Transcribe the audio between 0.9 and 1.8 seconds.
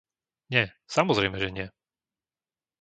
samozrejme, že nie.